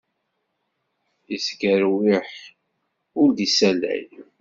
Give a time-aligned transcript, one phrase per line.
[1.35, 2.27] Isgerwiḥ
[3.21, 4.05] ur d-issalay.